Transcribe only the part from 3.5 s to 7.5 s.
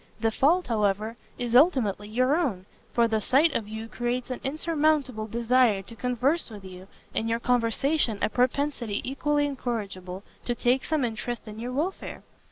of you creates an insurmountable desire to converse with you, and your